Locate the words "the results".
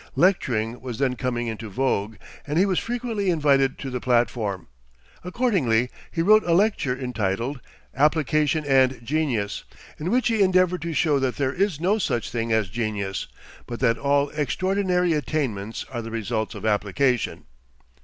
16.01-16.55